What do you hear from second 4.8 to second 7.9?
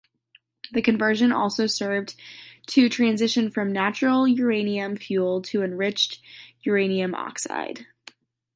fuel to enriched uranium oxide.